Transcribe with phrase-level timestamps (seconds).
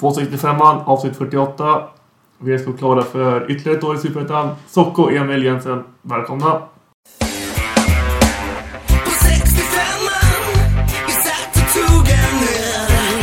[0.00, 1.82] På 65an, avsnitt 48.
[2.38, 4.48] Vi är så klara för ytterligare ett år i Superettan.
[4.68, 6.50] Socko och Emil Jensen, välkomna!
[8.88, 10.56] På 65an
[11.06, 13.22] vi satt och tog en öl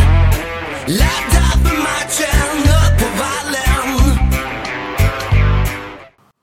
[0.88, 4.20] Laddad för matchen upp på vallen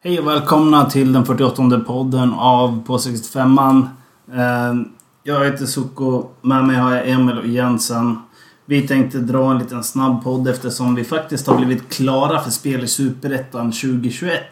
[0.05, 3.89] Hej och välkomna till den 48 podden av På 65an.
[4.33, 4.75] Eh,
[5.23, 6.25] Jag heter Suko.
[6.43, 8.19] Med mig har jag Emil och Jensen.
[8.71, 12.85] Vi tänkte dra en liten snabb podd eftersom vi faktiskt har blivit klara för spel
[12.85, 14.43] i Superettan 2021.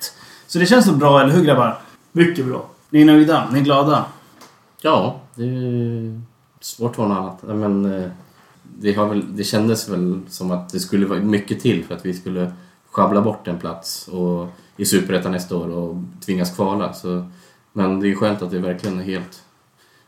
[0.47, 1.79] Så det känns så bra, eller hur grabbar?
[2.13, 2.67] Mycket bra.
[2.91, 3.49] Ni är nöjda?
[3.53, 4.05] Ni är glada?
[4.83, 6.21] Ja, det är
[6.61, 7.59] svårt att vara något annat.
[7.59, 8.11] Men eh,
[8.63, 12.07] det, har väl, det kändes väl som att det skulle vara mycket till för att
[12.07, 12.53] vi skulle
[12.91, 15.97] sjabbla bort en plats och, i Superettan nästa år och
[16.27, 16.93] tvingas kvala.
[16.93, 17.29] Så,
[17.73, 19.43] men det är skönt att det verkligen är helt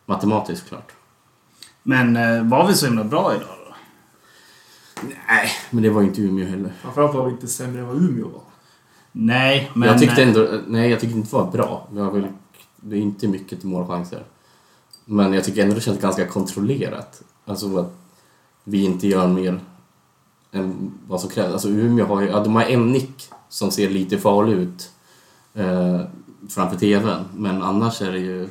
[0.06, 0.92] matematiskt klart.
[1.83, 3.59] Men eh, var vi så himla bra idag?
[5.02, 6.72] Nej, men det var ju inte Umeå heller.
[6.82, 8.42] Framförallt var vi inte sämre än vad Umeå var.
[9.12, 9.88] Nej, men...
[9.88, 11.88] jag tyckte eh, ändå, nej jag tyckte inte det var bra.
[11.92, 12.27] Vi har väl,
[12.77, 14.25] det är inte mycket till målchanser.
[15.05, 17.22] Men jag tycker ändå det känns ganska kontrollerat.
[17.44, 17.92] Alltså att
[18.64, 19.60] vi inte gör mer
[20.52, 21.53] än vad som krävs.
[21.53, 24.91] Alltså Umeå har ju, ja, de har en nick som ser lite farlig ut
[25.55, 26.00] eh,
[26.48, 27.25] framför TVn.
[27.36, 28.48] Men annars är det ju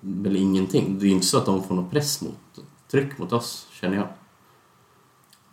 [0.00, 0.98] väl ingenting.
[0.98, 4.06] Det är inte så att de får någon press mot, tryck mot oss, känner jag.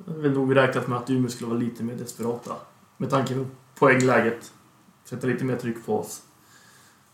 [0.05, 2.55] Jag har väl nog räknat med att Umeå skulle vara lite mer desperata.
[2.97, 4.51] Med tanke på poängläget.
[5.05, 6.21] Sätta lite mer tryck på oss.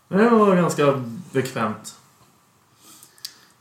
[0.08, 1.94] Men det var ganska bekvämt.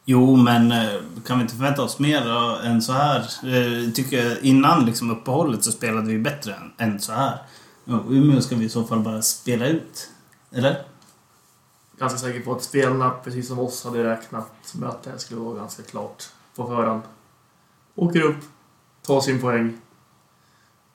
[0.05, 2.29] Jo, men eh, kan vi inte förvänta oss mer
[2.63, 3.19] än så här?
[3.19, 7.37] Eh, tycker jag, innan liksom uppehållet så spelade vi bättre än, än så här.
[8.09, 10.09] Umeå ska vi i så fall bara spela ut.
[10.51, 10.85] Eller?
[11.97, 15.39] Ganska säker på att spelarna, precis som oss, hade räknat med att det här skulle
[15.39, 16.23] vara ganska klart
[16.55, 17.01] på förhand.
[17.95, 18.43] Åker upp,
[19.07, 19.77] tar sin poäng.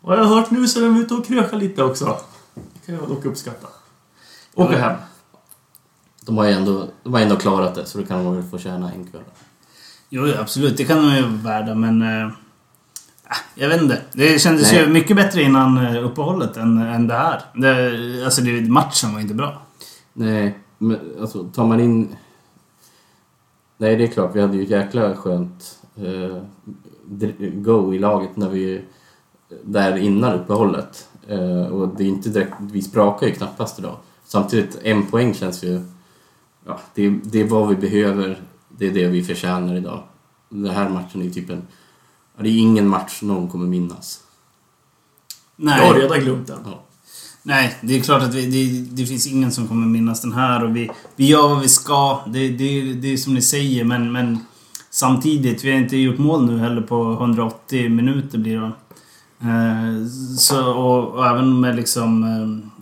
[0.00, 2.16] Och jag har hört nu så är de ute och krökar lite också.
[2.54, 3.68] Det kan jag dock uppskatta.
[4.54, 4.96] Åka hem.
[6.26, 8.58] De har ju ändå, de har ändå klarat det, så då kan de väl få
[8.58, 9.22] tjäna en kväll.
[10.08, 10.76] Jo, absolut.
[10.76, 12.02] Det kan de ju vara värda, men...
[12.02, 12.32] Eh, äh,
[13.54, 14.02] jag vet inte.
[14.12, 14.80] Det kändes Nej.
[14.80, 17.42] ju mycket bättre innan eh, uppehållet än, än det här.
[17.54, 19.62] Det, alltså, det, matchen var inte bra.
[20.12, 22.16] Nej, men alltså tar man in...
[23.78, 25.79] Nej, det är klart, vi hade ju ett jäkla skönt
[27.52, 28.82] go i laget när vi...
[29.64, 31.08] Där innan uppehållet.
[31.28, 32.54] Eh, och det är inte direkt...
[32.60, 33.96] Vi sprakar ju knappast idag.
[34.24, 35.80] Samtidigt, en poäng känns ju...
[36.66, 38.40] Ja, det, det är vad vi behöver.
[38.68, 40.02] Det är det vi förtjänar idag.
[40.48, 41.62] Den här matchen är ju typ en...
[42.36, 44.20] Ja, det är ingen match någon kommer minnas.
[45.56, 46.58] Jag har Nej, redan glömt den.
[46.64, 46.84] Ja.
[47.42, 50.64] nej det är klart att vi, det, det finns ingen som kommer minnas den här.
[50.64, 52.24] Och vi, vi gör vad vi ska.
[52.26, 54.38] Det, det, det är som ni säger, men, men
[54.90, 55.64] samtidigt.
[55.64, 58.72] Vi har inte gjort mål nu heller på 180 minuter blir det.
[59.42, 60.06] Eh,
[60.38, 62.24] så, och, och även med liksom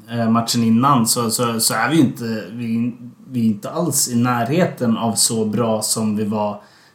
[0.08, 2.94] eh, eh, matchen innan så, så, så är vi inte, vi,
[3.30, 6.50] vi är inte alls i närheten av så bra som vi var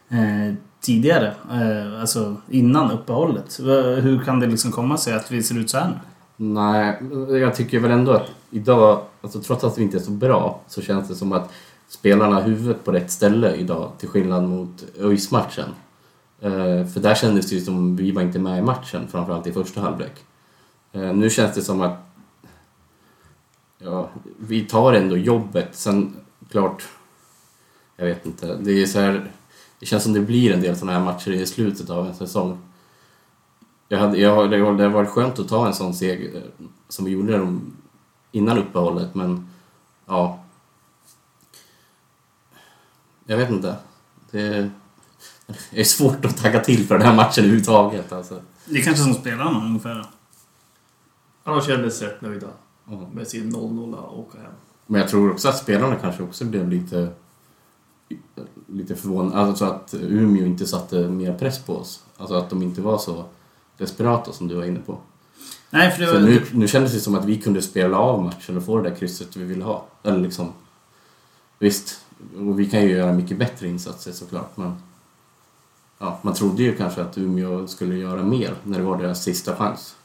[0.08, 1.34] eh, tidigare.
[1.52, 3.60] Eh, alltså innan uppehållet.
[4.02, 5.94] Hur kan det liksom komma sig att vi ser ut så här nu?
[6.36, 6.98] Nej,
[7.40, 10.82] jag tycker väl ändå att idag, alltså trots att vi inte är så bra, så
[10.82, 11.52] känns det som att
[11.88, 15.68] spelarna har huvudet på rätt ställe idag till skillnad mot ÖIS-matchen.
[16.40, 19.52] Eh, för där kändes det ju som vi var inte med i matchen, framförallt i
[19.52, 20.24] första halvlek.
[20.92, 21.98] Eh, nu känns det som att
[23.78, 25.68] ja, vi tar ändå jobbet.
[25.72, 26.16] Sen,
[26.50, 26.88] klart,
[27.96, 28.56] jag vet inte.
[28.56, 29.30] Det är så här,
[29.80, 32.58] det känns som det blir en del sådana här matcher i slutet av en säsong.
[33.88, 37.04] Jag hade, jag, det hade det varit skönt att ta en sån seger eh, som
[37.04, 37.58] vi gjorde
[38.32, 39.48] innan uppehållet, men
[40.06, 40.43] ja.
[43.26, 43.76] Jag vet inte.
[44.30, 44.70] Det,
[45.70, 48.12] det är svårt att tagga till för den här matchen överhuvudtaget.
[48.12, 48.42] Alltså.
[48.64, 50.06] Det är kanske som spelarna ungefär.
[51.44, 52.46] De kändes rätt nöjda
[52.90, 53.08] Ja.
[53.12, 54.52] med sin 0-0 och åka hem.
[54.86, 57.08] Men jag tror också att spelarna kanske också blev lite,
[58.66, 59.40] lite förvånade.
[59.40, 62.04] Alltså att Umeå inte satte mer press på oss.
[62.16, 63.24] Alltså att de inte var så
[63.78, 64.98] desperata som du var inne på.
[65.70, 66.20] Nej, för det var...
[66.20, 68.96] nu, nu kändes det som att vi kunde spela av matchen och få det där
[68.96, 69.86] krysset vi ville ha.
[70.02, 70.52] Eller liksom...
[71.58, 72.03] Visst,
[72.36, 74.74] och vi kan ju göra mycket bättre insatser såklart, men...
[75.98, 79.56] Ja, man trodde ju kanske att Umeå skulle göra mer när det var deras sista
[79.56, 79.96] chans.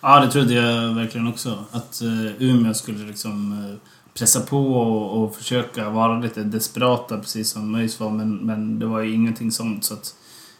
[0.00, 1.64] Ja, det trodde jag verkligen också.
[1.70, 3.76] Att uh, Umeå skulle liksom eh,
[4.14, 8.10] pressa på och, och försöka vara lite desperata, precis som ÖIS var.
[8.10, 9.84] Men, men det var ju ingenting sånt.
[9.84, 10.14] Så att,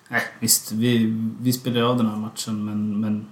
[0.09, 1.07] nej, visst, vi,
[1.41, 3.27] vi spelade av den här matchen, men, men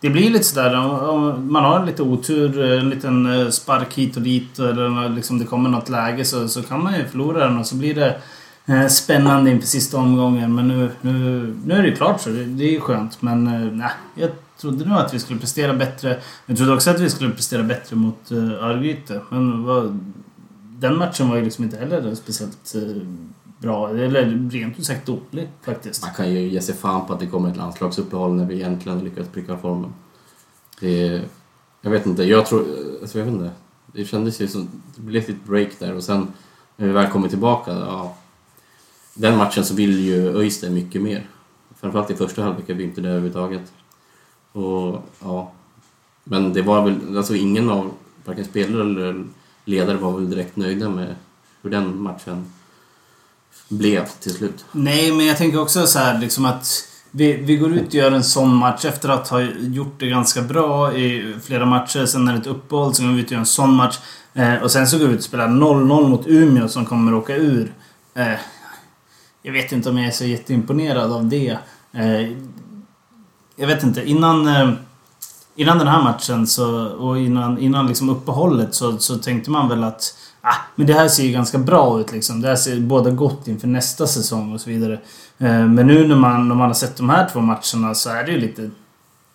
[0.00, 0.76] det, blir lite sådär.
[0.76, 5.44] om- Man har lite otur, en liten eh, spark hit och dit, eller liksom det
[5.44, 8.16] kommer något läge så, så kan man ju förlora den och så blir det
[8.66, 10.54] eh, spännande inför sista omgången.
[10.54, 12.30] Men nu, nu, nu är det ju klart så.
[12.30, 13.22] Det, det är ju skönt.
[13.22, 14.30] Men eh, nej, jag
[14.60, 16.18] trodde nog att vi skulle prestera bättre.
[16.46, 19.20] Jag trodde också att vi skulle prestera bättre mot Örgryte.
[19.30, 19.98] Men vad,
[20.78, 22.74] den matchen var ju liksom inte heller speciellt
[23.64, 23.90] bra.
[23.90, 26.02] Eller rent ut sagt dålig faktiskt.
[26.02, 28.98] Man kan ju ge sig fan på att det kommer ett landslagsuppehåll när vi egentligen
[28.98, 29.92] lyckats pricka formen.
[30.80, 31.22] Det,
[31.80, 32.66] jag vet inte, jag tror...
[33.00, 33.50] Alltså jag vet inte.
[33.92, 34.68] Det kändes ju som...
[34.96, 36.28] Det blev ett break där och sen
[36.76, 38.16] när vi väl kommer tillbaka, ja...
[39.16, 41.28] Den matchen så vill ju Öyster mycket mer.
[41.80, 43.72] Framförallt i första halvlek är vi inte där överhuvudtaget.
[44.52, 45.52] Och ja...
[46.24, 47.16] Men det var väl...
[47.16, 47.90] Alltså ingen av
[48.24, 49.24] varken spelare eller
[49.64, 51.14] ledare var väl direkt nöjda med
[51.62, 52.44] hur den matchen
[53.74, 54.64] blev till slut.
[54.72, 58.12] Nej, men jag tänker också så här liksom att vi, vi går ut och gör
[58.12, 62.06] en sån match efter att ha gjort det ganska bra i flera matcher.
[62.06, 63.98] Sen är det ett uppehåll, sen går vi ut och gör en sån match.
[64.34, 67.36] Eh, och sen så går vi ut och spelar 0-0 mot Umeå som kommer åka
[67.36, 67.72] ur.
[68.14, 68.34] Eh,
[69.42, 71.58] jag vet inte om jag är så jätteimponerad av det.
[71.92, 72.32] Eh,
[73.56, 74.46] jag vet inte, innan...
[74.46, 74.70] Eh,
[75.56, 79.84] Innan den här matchen så, och innan, innan liksom uppehållet så, så tänkte man väl
[79.84, 82.40] att ah, men det här ser ju ganska bra ut liksom.
[82.40, 84.92] Det här ser båda gott inför nästa säsong och så vidare.
[85.38, 88.24] Eh, men nu när man, när man har sett de här två matcherna så är
[88.24, 88.70] det ju lite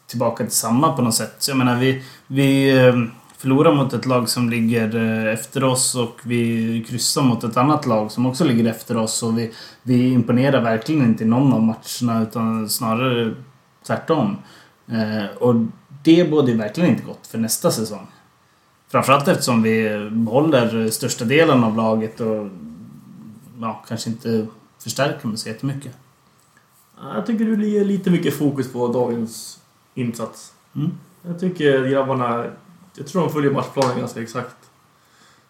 [0.08, 1.36] tillbaka till samma på något sätt.
[1.40, 2.94] Så jag menar, vi, vi eh,
[3.38, 7.86] förlorar mot ett lag som ligger eh, efter oss och vi kryssar mot ett annat
[7.86, 9.24] lag som också ligger efter oss.
[9.24, 9.52] Och vi,
[9.84, 13.34] vi imponerar verkligen inte i någon av matcherna utan snarare
[13.88, 14.38] tvärtom.
[14.92, 15.56] Eh, och
[16.04, 18.08] det borde ju verkligen inte gott för nästa säsong.
[18.88, 22.50] Framförallt eftersom vi behåller största delen av laget och
[23.62, 24.48] ja, kanske inte
[24.84, 25.96] förstärker med så jättemycket.
[27.14, 29.60] Jag tycker du ger lite mycket fokus på dagens
[29.96, 30.54] insats.
[30.76, 30.92] Mm.
[31.22, 32.46] Jag tycker grabbarna...
[32.96, 34.56] Jag tror de följer matchplanen ganska exakt.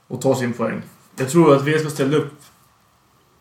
[0.08, 0.82] Och tar sin poäng.
[1.16, 2.34] Jag tror att vi ska ställa upp...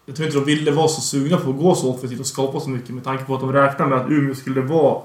[0.06, 2.60] Jag tror inte de ville vara så sugna på att gå så offensivt och skapa
[2.60, 5.02] så mycket med tanke på att de räknar med att Umeå skulle vara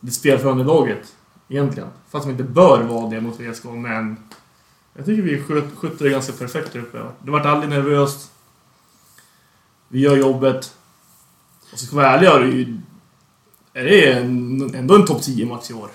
[0.00, 1.14] det spelförande laget.
[1.48, 1.88] Egentligen.
[2.08, 4.16] Fast de inte bör vara det mot VSK, men...
[4.94, 7.02] Jag tycker vi sköt, skötte det ganska perfekt där uppe.
[7.22, 8.30] Det vart aldrig nervöst.
[9.88, 10.74] Vi gör jobbet.
[11.72, 12.80] Och så ska vi vara ärliga, är det ju...
[13.72, 15.90] Är det en, ändå en topp 10-match i år.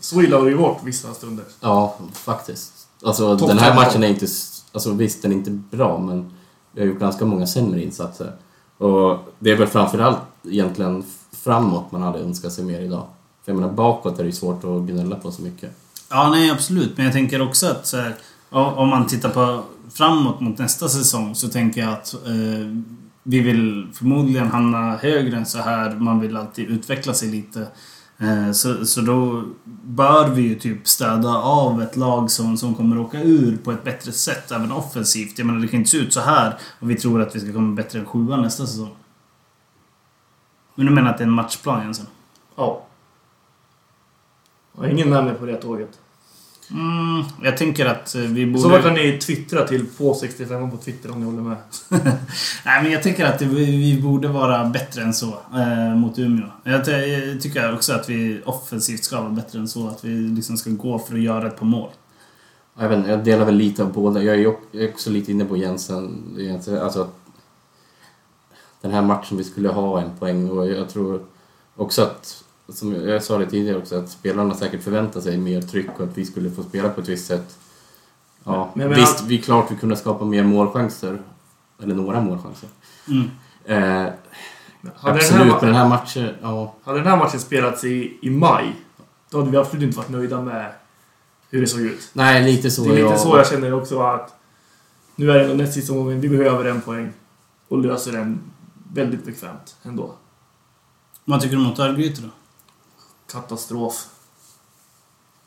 [0.00, 1.44] Så illa har det ju varit vissa stunder.
[1.60, 2.88] Ja, faktiskt.
[3.02, 4.26] Alltså Topp den här matchen är inte...
[4.72, 6.30] Alltså visst, den är inte bra men
[6.72, 8.32] vi har gjort ganska många sämre insatser.
[8.78, 13.06] Och det är väl framförallt egentligen framåt man hade önskat sig mer idag.
[13.48, 15.70] För jag menar bakåt är det ju svårt att gnälla på så mycket.
[16.10, 16.96] Ja, nej absolut.
[16.96, 18.14] Men jag tänker också att så här,
[18.50, 19.62] om man tittar på
[19.92, 22.82] framåt mot nästa säsong så tänker jag att eh,
[23.22, 25.94] vi vill förmodligen hamna högre än så här.
[25.94, 27.66] Man vill alltid utveckla sig lite.
[28.18, 29.44] Eh, så, så då
[29.84, 33.84] bör vi ju typ städa av ett lag som, som kommer åka ur på ett
[33.84, 35.38] bättre sätt, även offensivt.
[35.38, 37.52] Jag menar, det kan inte se ut så här och vi tror att vi ska
[37.52, 38.94] komma bättre än sjuan nästa säsong.
[40.74, 42.06] Men du menar att det är en matchplan Jensen?
[42.56, 42.84] Ja.
[44.78, 45.98] Och ingen med mig på det tåget.
[46.70, 48.60] Mm, jag tänker att eh, vi borde...
[48.62, 51.56] Så vad kan ni twittra till på 65 på Twitter om ni håller med?
[52.64, 56.46] Nej, men jag tänker att vi, vi borde vara bättre än så eh, mot Umeå.
[56.64, 59.88] Jag, ty- jag tycker också att vi offensivt ska vara bättre än så.
[59.88, 61.90] Att vi liksom ska gå för att göra ett par mål.
[62.78, 64.22] Jag, vet, jag delar väl lite av båda.
[64.22, 66.24] Jag är också lite inne på Jensen.
[66.82, 67.14] Alltså, att
[68.80, 71.20] den här matchen vi skulle ha en poäng och jag tror
[71.76, 75.88] också att, som jag sa det tidigare också, att spelarna säkert förväntar sig mer tryck
[75.96, 77.58] och att vi skulle få spela på ett visst sätt.
[78.44, 81.22] Ja, Men- men visst, vi klart vi kunde skapa mer målchanser.
[81.82, 82.68] Eller några målchanser.
[83.08, 83.30] Mm.
[83.64, 84.12] Eh,
[85.00, 86.74] absolut, den, här, men den här matchen, ja.
[86.84, 88.76] hade den här matchen spelats i, i maj,
[89.30, 90.72] då hade vi absolut inte varit nöjda med
[91.50, 92.10] hur det såg ut.
[92.12, 92.82] Nej, lite så.
[92.84, 94.34] Det är lite jag- så jag känner också att
[95.16, 97.12] nu är det näst sista gången, vi behöver en poäng.
[97.68, 98.40] Och löser den
[98.92, 100.14] väldigt bekvämt ändå.
[101.24, 102.28] Vad tycker du mot Örgryte då?
[103.32, 104.06] Katastrof.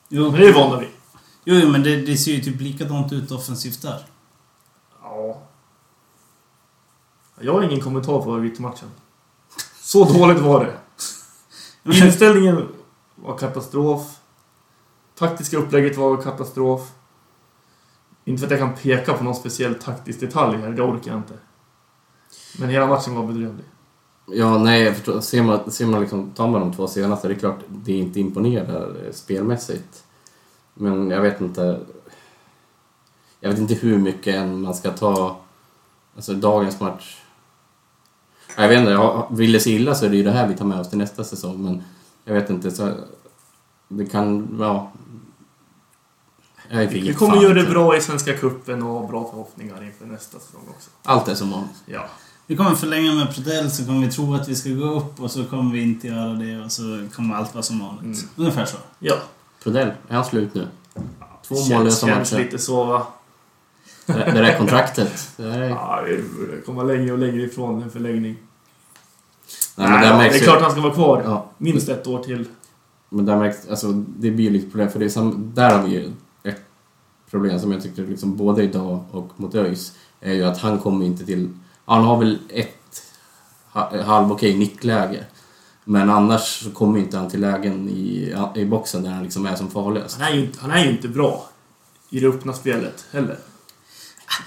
[0.10, 0.90] Jo, Men det är vana vid.
[1.44, 4.06] jo, jo men det, det ser ju typ likadant ut offensivt där.
[5.02, 5.42] Ja.
[7.40, 8.92] Jag har ingen kommentar på Örgryte-matchen.
[9.82, 10.78] Så dåligt var det.
[12.06, 12.68] Inställningen
[13.16, 14.18] var katastrof.
[15.16, 16.92] Taktiska upplägget var katastrof.
[18.26, 21.20] Inte för att jag kan peka på någon speciell taktisk detalj här, det orkar jag
[21.20, 21.34] inte.
[22.60, 23.66] Men hela matchen var bedrövlig.
[24.34, 25.22] Ja, nej, jag förstår.
[25.22, 28.20] Ser man, ser man liksom, tar man de två senaste, det är klart det inte
[28.20, 30.04] imponerar eh, spelmässigt.
[30.74, 31.80] Men jag vet inte...
[33.40, 35.38] Jag vet inte hur mycket än man ska ta...
[36.16, 37.18] Alltså dagens match...
[38.58, 40.58] Jag vet inte, jag- vill det sig illa så är det ju det här vi
[40.58, 41.84] tar med oss till nästa säsong, men
[42.26, 42.92] jag vet inte, så...
[43.88, 44.58] Det kan...
[44.60, 44.92] Ja...
[46.70, 49.84] Jag Vi vet kommer fan göra det bra i Svenska Cupen och ha bra förhoppningar
[49.84, 50.90] inför nästa säsong också.
[51.04, 51.84] Allt är som vanligt.
[51.86, 52.06] Ja.
[52.48, 55.32] Vi kommer förlänga med Prodell så kommer vi tro att vi ska gå upp och
[55.32, 58.04] så kommer vi inte göra det och så kommer allt vara som vanligt.
[58.20, 58.30] Mm.
[58.36, 58.78] Ungefär så.
[59.00, 59.16] Ja.
[59.64, 60.68] Prodell, är han slut nu?
[61.48, 62.44] Två Känns- mållösa Känns matcher.
[62.44, 63.08] lite så va.
[64.06, 65.30] Det det där kontraktet.
[65.38, 65.70] Det är...
[65.70, 66.24] Ja, vi
[66.66, 68.36] kommer längre och längre ifrån en förlängning.
[69.76, 71.22] Nej, men där det märks är ju- klart han ska vara kvar.
[71.26, 72.46] Ja, Minst ett år till.
[73.10, 75.88] men där märks, alltså, det blir ju lite problem för det är sam, där har
[75.88, 76.12] vi ju
[76.44, 76.62] ett
[77.32, 81.06] problem som jag tyckte liksom både idag och mot ÖIS är ju att han kommer
[81.06, 81.50] inte till...
[81.96, 83.04] Han har väl ett
[83.72, 85.26] ha- halvokej nickläge.
[85.84, 89.56] Men annars så kommer inte han till lägen i, i boxen där han liksom är
[89.56, 90.20] som farligast.
[90.20, 91.50] Han är, ju, inte- han är ju inte bra
[92.10, 93.38] i det öppna spelet heller.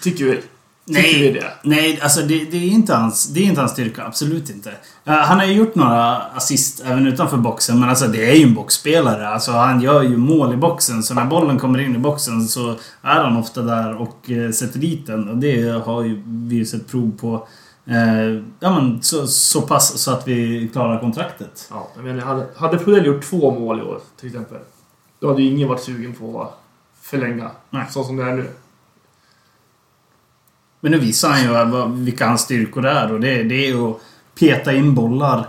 [0.02, 0.40] Tycker vi.
[0.86, 1.52] Vi det?
[1.62, 4.04] Nej, alltså det, det, är inte hans, det är inte hans styrka.
[4.04, 4.70] Absolut inte.
[5.04, 8.42] Eh, han har ju gjort några assist även utanför boxen, men alltså det är ju
[8.42, 9.28] en boxspelare.
[9.28, 12.70] Alltså han gör ju mål i boxen, så när bollen kommer in i boxen så
[13.02, 15.28] är han ofta där och eh, sätter dit den.
[15.28, 17.48] Och det har ju vi ju sett prov på.
[17.86, 21.68] Eh, ja men så, så pass så att vi klarar kontraktet.
[21.70, 24.58] Ja, menar, hade, hade Prodell gjort två mål i år, till exempel.
[25.20, 26.60] Då hade ju ingen varit sugen på att
[27.02, 27.50] förlänga.
[27.70, 27.86] Nej.
[27.90, 28.50] Så som det är nu.
[30.84, 34.00] Men nu visar han ju vad- vilka hans styrkor är och det, det är att
[34.38, 35.46] peta in bollar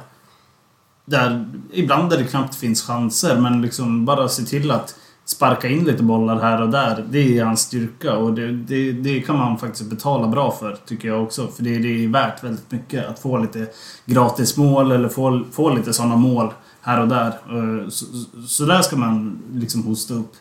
[1.06, 5.84] där ibland där det knappt finns chanser men liksom bara se till att sparka in
[5.84, 7.06] lite bollar här och där.
[7.10, 11.08] Det är hans styrka och det, det, det kan man faktiskt betala bra för tycker
[11.08, 11.48] jag också.
[11.48, 13.68] För det, det är värt väldigt mycket att få lite
[14.06, 17.28] gratismål eller få, få lite sådana mål här och där.
[17.28, 18.06] Eh, så,
[18.48, 20.32] så där ska man liksom hosta upp.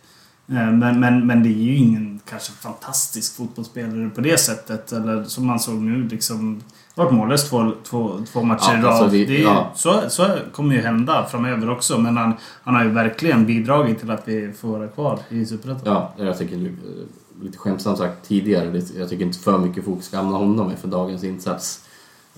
[0.49, 4.93] Eh, men, men, men det är ju ingen kanske fantastisk fotbollsspelare på det sättet.
[4.93, 6.63] Eller som man såg nu liksom.
[6.97, 8.87] Varit mållös två, två, två matcher Ja, i rad.
[8.87, 9.73] alltså det- det, är, ja.
[9.77, 11.99] så, så kommer ju hända framöver också.
[11.99, 15.83] Men han, han har ju verkligen bidragit till att vi får vara kvar i Superettan.
[15.85, 16.71] Ja, jag tycker eh,
[17.43, 20.89] lite skämtsamt sagt tidigare, jag tycker inte för mycket fokus ska hamna honom med för
[20.89, 21.81] dagens insats.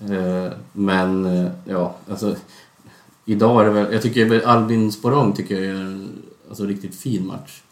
[0.01, 2.37] Eh, Men eh, ja, alltså
[3.25, 6.09] idag är det väl, jag tycker Albin Sporrong tycker jag är en
[6.49, 7.63] alltså, riktigt fin match.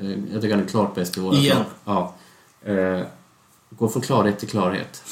[0.00, 1.64] Eh, Jag tycker han är klart bäst i våra Igen.
[1.84, 2.14] Ja.
[2.62, 3.00] Eh,
[3.70, 5.02] Går från klarhet till klarhet.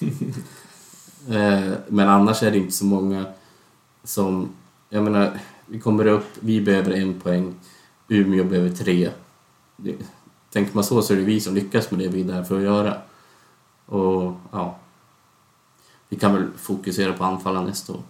[1.28, 3.26] Eh, Men annars är det inte så många
[4.04, 4.48] som,
[4.88, 7.54] jag menar, vi kommer upp, vi behöver en poäng,
[8.08, 9.10] Umeå behöver tre.
[9.76, 9.94] Det,
[10.52, 12.56] tänker man så så är det vi som lyckas med det vi är där för
[12.56, 12.96] att göra.
[13.86, 14.76] Och ja,
[16.08, 18.02] vi kan väl fokusera på anfalla nästa år.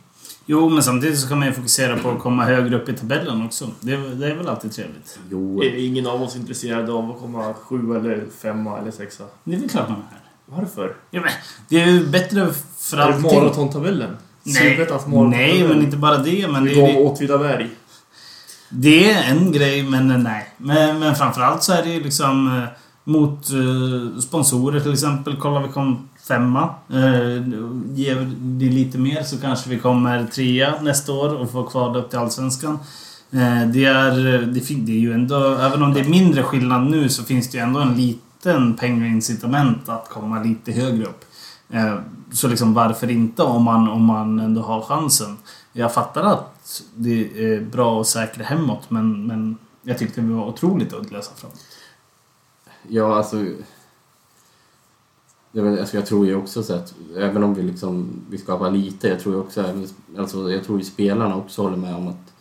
[0.48, 3.46] Jo, men samtidigt så kan man ju fokusera på att komma högre upp i tabellen
[3.46, 3.70] också.
[3.80, 5.18] Det, det är väl alltid trevligt.
[5.30, 9.24] Jo, Är ingen av oss intresserad av att komma sju eller femma eller sexa?
[9.44, 10.20] Det är väl klart man är.
[10.60, 10.96] Varför?
[11.10, 11.30] Ja, men
[11.68, 12.48] det är ju bättre
[12.78, 13.40] för Är det allting.
[13.40, 14.16] maratontabellen?
[14.42, 14.88] Nej,
[15.30, 16.48] nej, men inte bara det.
[16.48, 17.70] Men det, går är, Åtvidaberg.
[18.68, 20.48] det är en grej, men nej.
[20.56, 22.64] Men, men framförallt så är det ju liksom eh,
[23.04, 25.36] mot eh, sponsorer till exempel.
[25.40, 26.74] Kolla, vi kom femma.
[26.90, 27.42] Eh,
[27.94, 32.10] ger det lite mer så kanske vi kommer trea nästa år och får kvar upp
[32.10, 32.78] till Allsvenskan.
[33.30, 34.10] Eh, det, är,
[34.46, 37.58] det, det är ju ändå, även om det är mindre skillnad nu så finns det
[37.58, 41.24] ju ändå en liten pengaincitament att komma lite högre upp.
[41.70, 41.94] Eh,
[42.32, 45.36] Så liksom varför inte om man, om man ändå har chansen?
[45.72, 47.20] Jag fattar att det
[47.54, 51.60] är bra och säkra hemåt men, men jag tyckte vi var otroligt uddlösa framåt.
[52.88, 53.36] Ja, alltså...
[55.52, 58.70] Jag, vet, alltså jag tror ju också så att även om vi liksom vi skapar
[58.70, 59.74] lite, jag tror ju också
[60.18, 62.32] alltså jag tror ju spelarna också håller med om att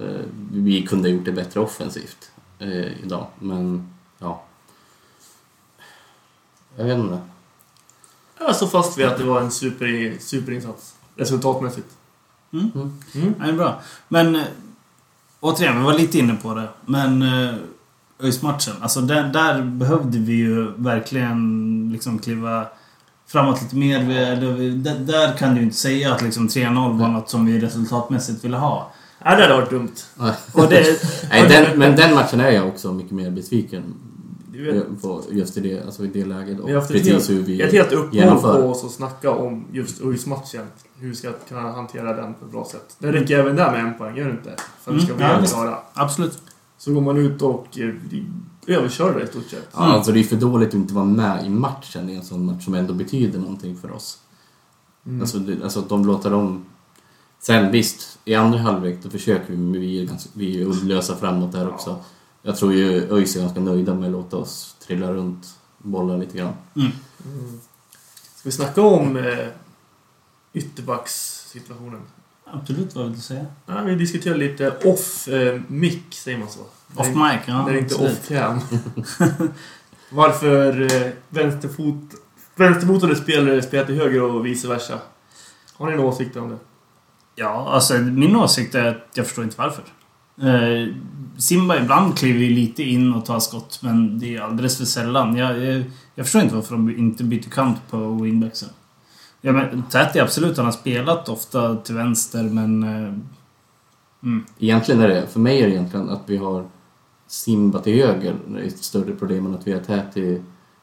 [0.00, 0.20] eh,
[0.52, 3.26] vi kunde ha gjort det bättre offensivt eh, idag.
[3.38, 4.42] Men ja.
[6.76, 7.20] Jag vet inte.
[8.38, 10.94] Jag står fast vid att det var en super, superinsats.
[11.16, 11.96] Resultatmässigt.
[12.52, 12.70] Mm.
[12.74, 13.00] Mm.
[13.14, 13.34] Mm.
[13.38, 13.80] Ja, det är bra.
[14.08, 14.42] Men eh,
[15.40, 16.68] återigen, vi var lite inne på det.
[16.86, 17.54] Men eh,
[18.22, 22.66] ÖIS-matchen, alltså där, där behövde vi ju verkligen liksom kliva
[23.26, 24.04] framåt lite mer.
[24.04, 27.30] Vi, eller, vi- där, där kan du ju inte säga att liksom 3-0 var något
[27.30, 28.92] som vi resultatmässigt ville ha.
[29.24, 29.92] Nej, det hade varit dumt.
[30.54, 33.82] Och det, Nej, den, men den matchen är jag också mycket mer besviken
[34.52, 36.58] vet, på just i det, alltså i det läget.
[36.58, 38.90] vi Och har haft ett precis helt, hur vi ett helt uppehåll på oss att
[38.90, 40.62] snacka om just ÖIS-matchen.
[40.98, 42.96] Hur vi ska kunna hantera den på ett bra sätt.
[42.98, 44.54] Det räcker även där med en poäng, gör det inte?
[44.84, 45.54] För att vi ska Mm, bli ja, helt visst.
[45.54, 45.78] klara.
[45.94, 46.38] absolut.
[46.80, 48.24] Så går man ut och eh, blir
[48.66, 49.68] överkörda i stort sett.
[49.72, 52.46] Ja, alltså det är för dåligt att inte vara med i matchen i en sån
[52.46, 54.18] match som ändå betyder någonting för oss.
[55.06, 55.20] Mm.
[55.20, 56.64] Alltså, det, alltså att de låter dem...
[57.38, 61.16] Sen visst, i andra halvlek då försöker vi, men vi är, ganska, vi är uddlösa
[61.16, 61.98] framåt där också.
[62.42, 66.38] Jag tror ju ÖIS är ganska nöjda med att låta oss trilla runt bollar lite
[66.38, 66.54] grann.
[66.76, 66.90] Mm.
[67.24, 67.60] Mm.
[68.34, 69.48] Ska vi snacka om eh,
[70.52, 72.02] ytterbacks-situationen?
[72.52, 73.46] Absolut, vad vill du säga?
[73.66, 75.60] Ja, vi diskuterar lite off eh,
[76.10, 76.60] säger man så?
[76.96, 77.64] Off Nej, mic, ja.
[77.68, 78.18] Det är inte absolut.
[78.18, 78.60] off cam.
[80.10, 82.14] Varför eh, vänsterfot,
[82.56, 84.98] vänsterfotade spelare spelar till höger och vice versa?
[85.72, 86.58] Har ni några åsikter om det?
[87.34, 89.84] Ja, alltså min åsikt är att jag förstår inte varför.
[90.42, 90.94] Eh,
[91.38, 95.36] Simba ibland kliver ju lite in och tar skott, men det är alldeles för sällan.
[95.36, 98.68] Jag, jag, jag förstår inte varför de inte byter kant på wingbacksen.
[99.40, 102.82] Ja, men Täti absolut, han har spelat ofta till vänster, men...
[102.82, 103.14] Eh,
[104.22, 104.44] mm.
[104.58, 106.64] Egentligen är det, för mig är det egentligen att vi har
[107.26, 110.40] Simba till höger ett större problem än att vi har Täti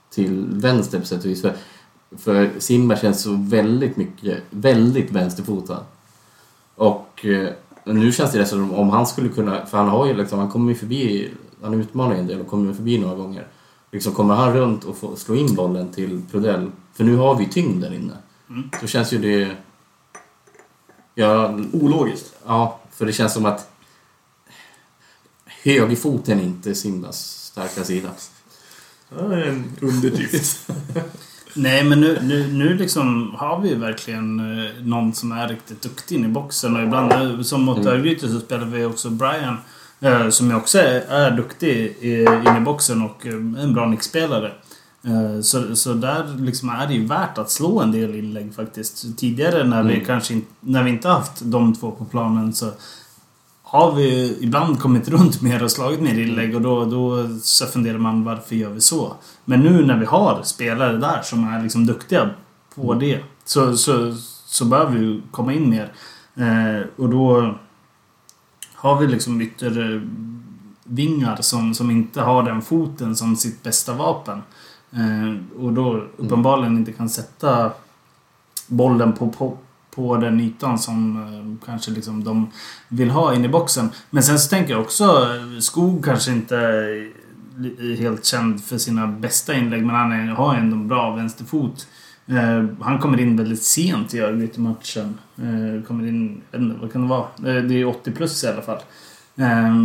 [0.10, 1.42] till vänster på sätt och vis.
[1.42, 1.54] För,
[2.18, 5.80] för Simba känns så väldigt mycket, väldigt vänsterfotad.
[6.76, 7.50] Och eh,
[7.86, 10.70] nu känns det som om han skulle kunna, för han har ju liksom, han kommer
[10.70, 13.48] ju förbi, han utmanar ju en del och kommer förbi några gånger.
[13.92, 17.46] Liksom kommer han runt och får slå in bollen till Prodell, för nu har vi
[17.46, 18.14] tyngd där inne.
[18.50, 18.70] Mm.
[18.82, 19.56] Så känns ju det...
[21.16, 22.36] Ja, Ologiskt.
[22.46, 23.70] Ja, för det känns som att
[25.46, 28.10] högerfoten är inte Simbas starka sida.
[29.20, 30.70] Är en underdrift.
[31.54, 35.82] Nej, men nu, nu, nu liksom har vi ju verkligen eh, någon som är riktigt
[35.82, 36.75] duktig in i boxen.
[36.75, 37.94] Och ibland, eh, som mot Mm.
[37.94, 39.58] Örgryte, så spelar vi också Brian.
[40.00, 44.51] Eh, som ju också är, är duktig i, in i boxen och en bra nickspelare.
[45.08, 49.18] Eh, så, så där liksom är det ju värt att slå en del inlägg faktiskt.
[49.18, 50.06] Tidigare när vi Mm.
[50.06, 52.72] kanske inte, när vi inte haft de två på planen så
[53.64, 57.98] har vi ibland kommit runt mer och slagit mer inlägg och då, då så funderar
[57.98, 59.14] man varför gör vi så?
[59.46, 62.30] Men nu när vi har spelare där som är liksom duktiga
[62.76, 63.00] på Mm.
[63.00, 65.92] det så, så, så bör vi komma in mer.
[66.36, 67.56] Eh, och då
[68.74, 74.42] har vi liksom yttervingar som, som inte har den foten som sitt bästa vapen.
[74.98, 77.72] Eh, och då uppenbarligen inte kan sätta
[78.68, 79.58] bollen på, på,
[79.96, 82.51] på den ytan som eh, kanske liksom de
[82.88, 83.89] vill ha in i boxen.
[84.10, 89.08] Men sen så tänker jag också, eh, Skog kanske inte är helt känd för sina
[89.08, 91.88] bästa inlägg men han är, har ändå en bra vänsterfot.
[92.27, 95.18] Eh, han kommer in väldigt sent i Örgryte-matchen.
[95.38, 97.27] Eh, kommer in, jag vet inte, vad kan det vara?
[97.38, 98.80] Eh, det är 80 plus i alla fall.
[99.36, 99.75] Eh,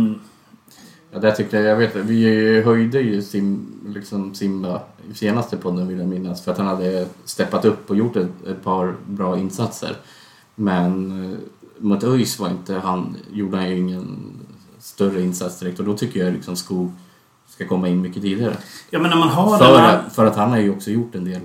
[1.13, 5.87] Ja, där tyckte jag, jag vet vi höjde ju Sim, liksom Simba i senaste podden
[5.87, 9.37] vill jag minnas för att han hade steppat upp och gjort ett, ett par bra
[9.37, 9.95] insatser.
[10.55, 11.37] Men eh,
[11.77, 14.31] mot ÖIS var inte han, gjorde han ju ingen
[14.79, 16.91] större insats direkt och då tycker jag liksom Skog
[17.49, 18.57] ska komma in mycket tidigare.
[18.89, 21.15] ja men när man har För, den här- för att han har ju också gjort
[21.15, 21.41] en del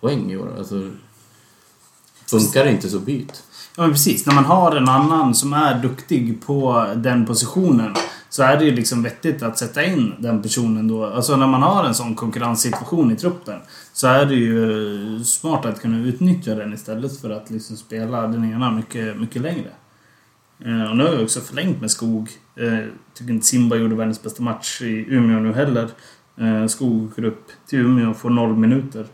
[0.00, 0.54] poäng i år.
[0.58, 0.90] Alltså,
[2.26, 3.42] funkar det inte så byt.
[3.76, 4.26] Ja men precis.
[4.26, 7.94] När man har en annan som är duktig på den positionen
[8.30, 11.06] så är det ju liksom vettigt att sätta in den personen då.
[11.06, 13.60] Alltså när man har en sån konkurrenssituation i truppen
[13.92, 18.52] så är det ju smart att kunna utnyttja den istället för att liksom spela den
[18.52, 19.70] ena mycket, mycket längre.
[20.58, 22.30] Eh, och nu har vi också förlängt med Skog.
[22.54, 25.88] Jag Tycker inte Simba gjorde världens bästa match i Umeå nu heller.
[26.36, 29.06] Eh, Skog går upp till Umeå och får noll minuter.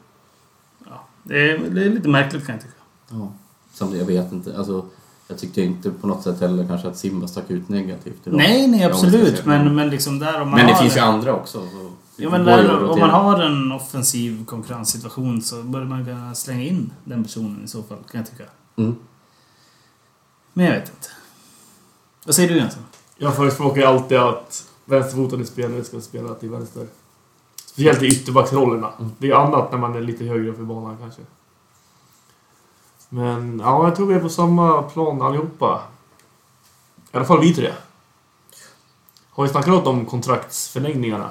[0.84, 2.74] Ja, det, är, det är lite märkligt kan jag tycka.
[3.10, 3.32] Ja.
[3.72, 4.58] Samtidigt, jag vet inte.
[4.58, 4.86] Alltså,
[5.28, 8.20] jag tyckte inte på något sätt heller kanske att Simba stack ut negativt.
[8.24, 8.36] idag.
[8.36, 9.44] Nej, nej absolut.
[9.44, 11.58] Men, men liksom där om man Men det finns ju en, andra också.
[11.58, 16.04] Så Ja, men det ju där, om man har en offensiv konkurrenssituation så bör man
[16.04, 18.44] kunna slänga in den personen i så fall, kan jag tycka.
[18.76, 18.96] Mm.
[20.52, 21.08] Men jag vet inte.
[22.24, 22.82] Vad säger du Jönsson?
[23.16, 26.86] Jag förespråkar ju alltid att vänsterfotade spelare ska spela till vänster.
[27.66, 28.92] Speciellt i ytterbacksrollerna.
[28.98, 29.10] Mm.
[29.18, 31.22] Det är annat när man är lite högre upp i banan kanske.
[33.08, 35.82] Men ja, jag tror vi är på samma plan allihopa.
[37.12, 37.72] I alla fall vi tre.
[39.30, 41.30] Har vi snackat något om kontraktsförlängningarna?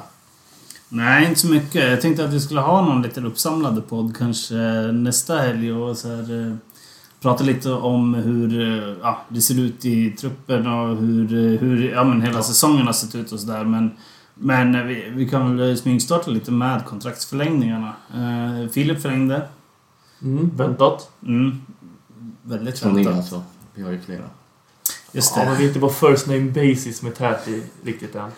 [0.89, 1.89] Nej, inte så mycket.
[1.89, 4.55] Jag tänkte att vi skulle ha någon liten uppsamlade podd kanske
[4.91, 6.55] nästa helg och så här, eh,
[7.21, 11.91] prata lite om hur eh, ja, det ser ut i truppen och hur, eh, hur
[11.91, 13.63] ja, men hela säsongen har sett ut och sådär.
[13.63, 13.91] Men,
[14.33, 17.93] men eh, vi, vi kan väl smygstarta lite med kontraktsförlängningarna.
[18.13, 19.47] Eh, Filip förlängde.
[20.25, 21.09] Mm, väntat.
[21.23, 21.61] Mm.
[22.41, 23.15] Väldigt er väntat.
[23.15, 23.43] alltså.
[23.73, 24.23] Vi har ju flera.
[25.11, 25.49] Just Ja, det.
[25.49, 28.31] men vi är inte på first name basis med Täti riktigt än.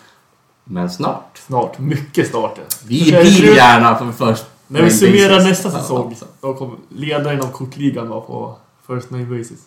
[0.64, 1.38] Men snart.
[1.46, 1.78] Snart.
[1.78, 2.58] Mycket snart.
[2.86, 4.44] Vi vill gärna på först.
[4.66, 5.48] När vi name summerar basis.
[5.48, 9.60] nästa Ja, säsong, då kommer ledaren av kortligan vara på first name basis.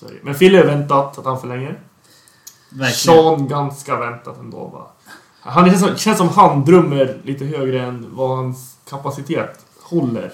[0.00, 0.06] Det.
[0.22, 1.80] Men Fille är väntat att han förlänger.
[2.70, 2.92] Verkligen.
[2.94, 4.86] Sean ganska väntat ändå va.
[5.40, 10.32] Han känns, som, känns som han drömmer lite högre än vad hans kapacitet håller.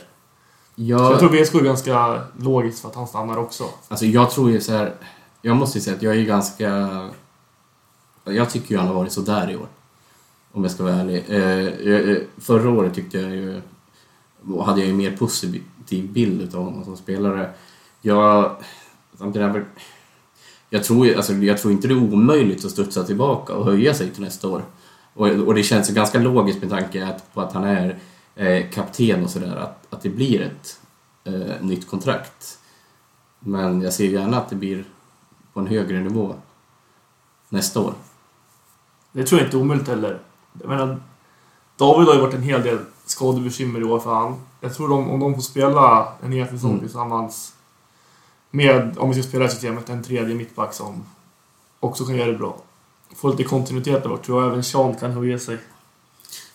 [0.89, 3.65] Så jag tror VSK är ganska logiskt för att han stannar också.
[3.89, 4.95] alltså jag tror ju så här.
[5.43, 6.69] Jag måste ju säga att jag är ganska...
[8.25, 9.67] Jag tycker ju han har varit så där i år.
[10.53, 11.25] Om jag ska vara ärlig.
[11.29, 13.61] Eh, eh, förra året tyckte jag ju...
[14.65, 15.63] Hade jag ju mer positiv
[16.13, 17.51] bild utav honom som spelare.
[18.03, 18.57] Jag...
[20.71, 23.95] Jag tror, ju- alltså, jag tror inte det är omöjligt att studsa tillbaka och höja
[23.95, 24.63] sig till nästa år.
[25.15, 27.99] Och, och det känns ju ganska logiskt med tanke på att han är
[28.37, 30.81] eh, kapten och sådär, att, det blir ett
[31.25, 32.59] eh, nytt kontrakt.
[33.39, 34.85] Men jag ser gärna att det blir
[35.53, 36.35] på en högre nivå
[37.49, 37.95] nästa år.
[39.13, 40.19] Det tror jag inte är omöjligt heller.
[40.61, 41.01] Jag menar,
[41.77, 44.41] David har ju varit en hel del skadebekymmer i år för han.
[44.61, 46.81] Jag tror de, om de får spela en hel säsong Mm.
[46.81, 47.55] tillsammans
[48.51, 51.05] med, om vi ska spela i systemet, en tredje mittback som
[51.81, 52.57] också kan göra det bra.
[53.17, 55.59] Få lite kontinuitet där bort, tror jag även Sean kan höja sig.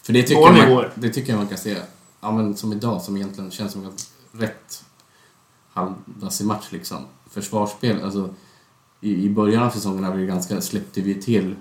[0.04, 1.78] För det tycker, man, det tycker jag man kan se,
[2.26, 3.92] ja, men som idag, som egentligen känns som en
[4.32, 4.86] rätt
[5.74, 6.98] halvdassig match liksom.
[7.30, 8.30] Försvarsspel, alltså
[9.02, 11.56] i, i början av säsongen det ganska, släppte vi till,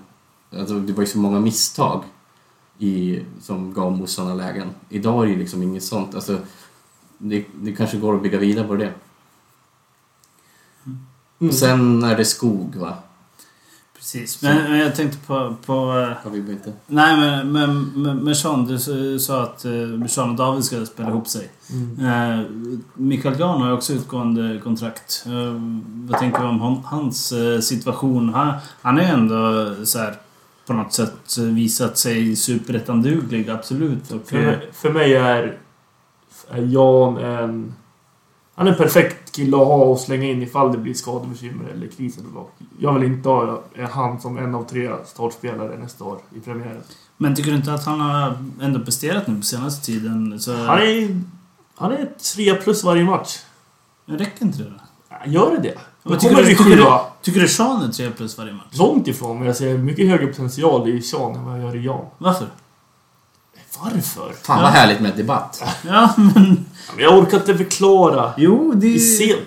[0.51, 2.03] alltså det var ju så många misstag
[2.79, 4.69] i, som gav mot sådana lägen.
[4.89, 6.39] Idag är det ju liksom inget sånt, alltså
[7.17, 8.93] det, det kanske går att bygga vidare på det.
[11.41, 11.53] Mm.
[11.53, 12.97] Sen är det skog va?
[14.05, 14.41] Precis.
[14.41, 15.55] Men, men jag tänkte på...
[15.65, 16.73] på eh, Har vi inte?
[16.87, 21.27] nej, men, men, men, Sean, du sa att uh, Sean och David ska spela ihop
[21.27, 21.49] sig.
[21.69, 22.39] Mm.
[22.39, 22.45] Eh,
[22.93, 25.23] Mikael Jan har ju också utgående kontrakt.
[25.25, 25.61] Eh,
[26.09, 28.33] vad tänker du om hans eh, situation?
[28.33, 30.15] Han, han är ju ändå så här,
[30.67, 34.11] på något sätt visat sig superettanduglig, absolut.
[34.11, 35.57] Och, För, eh, mig, för mig är,
[36.49, 37.73] är Jan en...
[38.55, 41.87] Han är en perfekt kille att ha och slänga in ifall det blir skadebekymmer eller
[41.87, 42.45] kris eller vad.
[42.79, 46.81] Jag vill inte ha han som en av tre startspelare nästa år i premiären.
[47.17, 50.39] men tycker du inte att han har ändå presterat nu på senaste tiden?
[50.39, 51.21] Så, Han är,
[51.75, 53.37] han är tre plus varje match.
[54.05, 54.79] Men räcker inte det då?
[55.25, 55.77] Gör det det?
[56.03, 56.85] Vad tycker, du, tycker, du,
[57.21, 58.77] tycker du Sean är 3 plus varje match?
[58.79, 61.85] Långt ifrån, men jag ser mycket högre potential i Sean än vad jag gör i
[61.85, 62.05] Jan.
[62.17, 62.47] Varför?
[63.83, 64.33] Varför?
[64.43, 64.73] Fan vad Ja.
[64.73, 65.63] härligt med debatt.
[65.87, 66.65] Ja, men...
[66.87, 68.33] Ja, men Jag orkar inte förklara.
[68.37, 68.87] Jo, det...
[68.87, 69.37] Vi ser...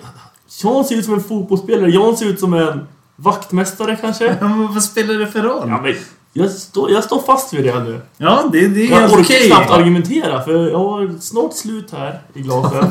[0.63, 1.89] Jan ser ut som en fotbollsspelare.
[1.91, 4.37] Jan ser ut som en vaktmästare kanske.
[4.41, 5.69] Men vad spelar det för roll?
[5.69, 5.95] Ja, men
[6.33, 8.01] jag, står, jag står fast vid det nu.
[8.17, 9.47] Ja, det, det är Jag orkar okej.
[9.47, 12.85] knappt argumentera för jag har snart slut här i glasen.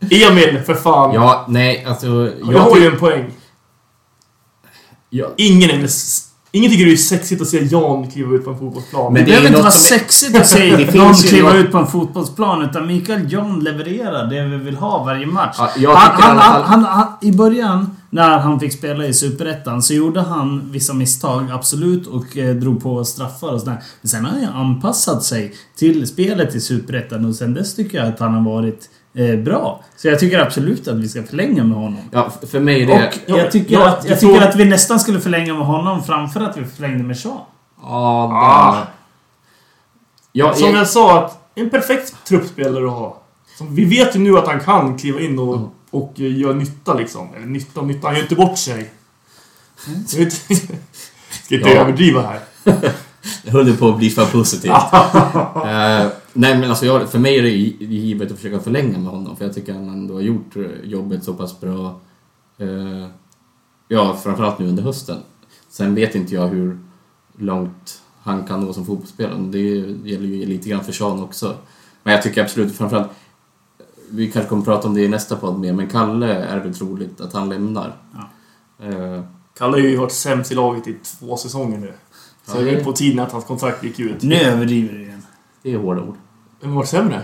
[0.10, 1.14] Emil, för fan.
[1.14, 2.06] Ja, nej, alltså...
[2.52, 3.30] jag har ty- ju en poäng.
[5.10, 5.88] ja, Ingen, är
[6.52, 9.12] ingen tycker det är sexigt att se Jan kliva ut på en fotbollsplan.
[9.12, 12.62] Men Det behöver inte vara sexigt att se någon ju kliva ut på en fotbollsplan.
[12.62, 15.56] Utan Mikael John levererar det vi vill ha varje match.
[15.58, 20.92] Han, han, han, I början, när han fick spela i Superettan, så gjorde han vissa
[20.92, 23.82] misstag, absolut, och eh, drog på straffar och sådär.
[24.00, 27.98] Men sen har han ju anpassat sig till spelet i Superettan och sen dess tycker
[27.98, 29.80] jag att han har varit eh, bra.
[29.96, 32.00] Så jag tycker absolut att vi ska förlänga med honom.
[32.10, 32.92] ja, för mig är det...
[33.08, 35.66] Och Ja, jag tycker, ja, att, jag tror- tycker att vi nästan skulle förlänga med
[35.66, 37.38] honom framför att vi förlängde med Sean.
[37.82, 38.74] Ja, Ah.
[38.76, 38.84] där.
[40.32, 43.20] Ja, Som jag, jag sa, att en perfekt truppspelare att ha.
[43.58, 45.68] Som vi vet ju nu att han kan kliva in och, Mm.
[45.90, 47.28] och eh, göra nytta liksom.
[47.36, 48.90] Eller nytta och nytta, han gör inte bort sig.
[50.12, 51.80] Jag vet, ska inte Ja.
[51.80, 52.40] överdriva här.
[53.44, 54.70] jag höll på att bli för positiv.
[55.66, 59.10] Eh, nej, men alltså jag, för mig är det gi- givet att försöka förlänga med
[59.12, 59.36] honom.
[59.36, 62.00] För jag tycker han ändå har gjort eh, jobbet så pass bra.
[62.58, 63.06] Eh,
[63.88, 65.18] ja, framförallt nu under hösten.
[65.68, 66.78] Sen vet inte jag hur
[67.38, 69.38] långt han kan nå som fotbollsspelare.
[69.38, 69.58] Det
[70.10, 71.54] gäller ju lite grann för Sean också.
[72.02, 73.08] Men jag tycker absolut framförallt
[74.12, 76.74] vi kanske kommer att prata om det i nästa podd mer, men Kalle är väl
[76.74, 77.96] troligt att han lämnar.
[78.12, 78.86] Ja.
[78.86, 79.22] Eh,
[79.58, 81.92] Kalle har ju varit sämst i laget i två säsonger nu.
[82.46, 84.22] Så Ja, det är det- på tiden att hans kontrakt gick ut.
[84.22, 85.19] Nu överdriver du igen.
[85.62, 86.16] Det är hårda ord.
[86.60, 87.22] Vem har varit sämre?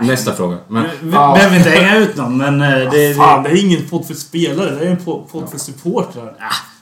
[0.00, 0.58] Nästa fråga.
[0.68, 1.34] Men, Vi Ja.
[1.34, 2.60] behöver inte hänga ut någon, men...
[2.62, 4.70] eh, Det, det, Fan, det är ingen podd för spelare.
[4.70, 6.36] Det är en podd för supportrar.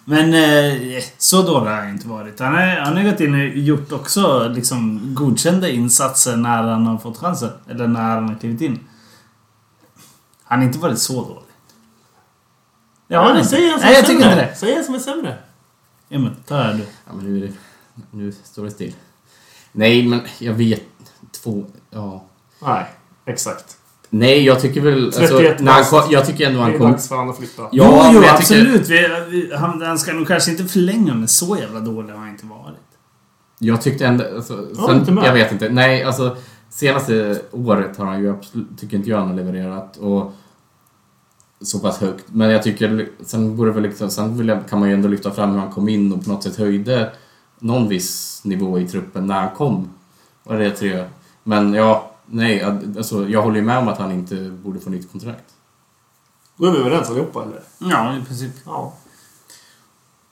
[0.05, 2.41] men eh, så dålig har han inte varit.
[2.41, 6.99] Han har, han har gått in och gjort också liksom godkända insatser när han har
[6.99, 7.51] fått chansen.
[7.69, 8.81] Eller när han har klivit in.
[10.45, 11.35] Han har inte varit så dålig.
[11.37, 13.49] Ja, Ja, han men inte.
[13.51, 14.41] säg en som Nej, är jag tycker sämre.
[14.41, 14.57] inte det.
[14.57, 15.39] Säg en som är sämre.
[16.09, 16.85] Emil, ta det här du.
[17.07, 17.55] ja, men nu, är det,
[18.11, 18.95] nu står det still.
[19.73, 20.83] Nej, men jag vet...
[21.43, 21.65] Två...
[21.91, 22.25] Ja.
[22.63, 22.85] Nej,
[23.27, 23.77] exakt.
[24.11, 25.05] Nej, jag tycker väl...
[25.05, 26.91] Alltså, 31 när han, jag tycker ändå Det han är kom...
[26.91, 27.63] dags för honom att flytta.
[27.63, 28.89] Ja, jo, jo jag tycker- absolut.
[28.89, 32.29] Vi, vi, han, han ska nog kanske inte förlänga, men så jävla dålig har han
[32.29, 32.77] inte varit.
[33.59, 34.25] Jag tyckte ändå...
[34.37, 35.25] Alltså, Ja, sen, inte med.
[35.25, 35.69] jag vet inte.
[35.69, 36.37] Nej, alltså...
[36.71, 38.67] Senaste året har han ju absolut...
[38.81, 39.97] Tycker inte jag han har levererat.
[39.97, 40.33] Och
[41.61, 42.25] så pass högt.
[42.27, 43.09] Men jag tycker...
[43.25, 44.11] Sen borde väl liksom...
[44.11, 46.31] Sen vill jag, kan man ju ändå lyfta fram hur han kom in och på
[46.31, 47.13] något sätt höjde
[47.61, 49.91] någon viss nivå i truppen när han kom.
[50.43, 51.05] Var det tre?
[51.43, 52.07] Men ja...
[52.33, 55.45] Nej, alltså jag håller ju med om att han inte borde få nytt kontrakt.
[56.57, 57.63] Då är vi överens allihopa, eller?
[57.79, 58.53] Ja, i princip.
[58.65, 58.93] Ja.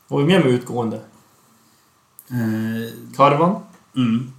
[0.09, 0.97] Vad har vi mer med utgående?
[2.31, 3.63] Eh, Karvan?
[3.97, 4.33] mm.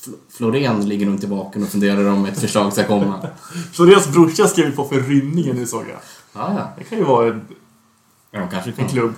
[0.00, 3.28] Fl- Florén ligger nog inte vaken och funderar om ett förslag ska komma.
[3.72, 5.98] Floréns brorsa skrev på för rynningen nu såg jag.
[6.32, 6.68] Ja, ja.
[6.78, 7.42] Det kan ju vara en,
[8.30, 8.88] Ja, kanske en kan.
[8.88, 9.14] klubb.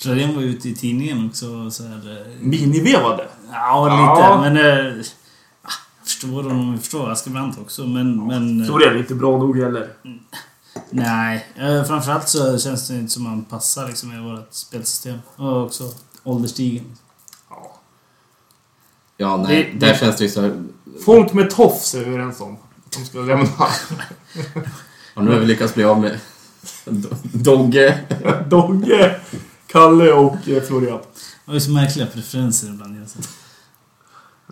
[0.00, 2.20] Florén var ute i tidningen också så här...
[2.20, 3.28] eh, Minivevade.
[3.52, 4.22] Ja, lite.
[4.26, 4.40] Ja.
[4.40, 4.56] Men...
[4.56, 7.86] ah, Jag förstår honom, jag förstår Askebrandt också.
[7.86, 8.26] Men...
[8.26, 9.88] men eh, Florén är inte bra nog heller.
[10.90, 11.46] nej.
[11.88, 15.18] Framförallt så känns det inte som han passar liksom, i vårt spelsystem.
[15.36, 15.84] Och också
[16.24, 16.84] ålderstigen.
[17.50, 17.76] Ja.
[19.16, 19.70] Ja, nej.
[19.72, 20.62] Det- där det- känns det ju så här...
[21.04, 22.56] Folk med tofs är vi överens om.
[22.98, 23.46] De ska lämna.
[25.14, 26.18] Ja, nu har vi lyckats bli av med
[26.84, 27.98] Do- Dogge.
[28.48, 29.20] Dogge,
[29.72, 30.98] Kalle och eh, Florian.
[31.46, 33.06] Det är så märkliga preferenser ibland.